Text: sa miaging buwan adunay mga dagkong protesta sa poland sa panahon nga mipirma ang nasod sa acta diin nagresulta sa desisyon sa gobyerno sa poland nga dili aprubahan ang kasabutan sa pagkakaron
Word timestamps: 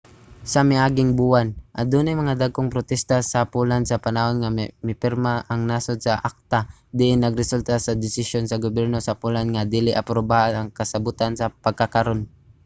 sa 0.51 0.59
miaging 0.71 1.11
buwan 1.19 1.47
adunay 1.81 2.15
mga 2.21 2.39
dagkong 2.41 2.73
protesta 2.75 3.17
sa 3.31 3.39
poland 3.53 3.85
sa 3.87 4.01
panahon 4.05 4.37
nga 4.39 4.53
mipirma 4.87 5.33
ang 5.51 5.61
nasod 5.69 5.97
sa 6.01 6.13
acta 6.29 6.59
diin 6.97 7.19
nagresulta 7.21 7.75
sa 7.81 7.97
desisyon 8.05 8.43
sa 8.47 8.61
gobyerno 8.65 8.97
sa 9.01 9.17
poland 9.23 9.49
nga 9.51 9.69
dili 9.73 9.91
aprubahan 10.01 10.53
ang 10.55 10.69
kasabutan 10.79 11.33
sa 11.35 11.45
pagkakaron 11.65 12.21